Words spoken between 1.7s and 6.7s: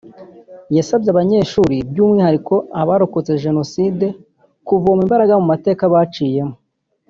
by’umwihariko abarokotse Jenoside kuvoma imbaraga mu mateka baciyemo